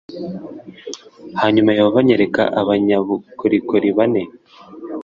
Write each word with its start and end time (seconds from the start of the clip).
hanyuma 1.41 1.73
yehova 1.77 1.97
anyereka 2.03 2.41
abanyabukorikori 2.61 3.89
bane 3.97 4.23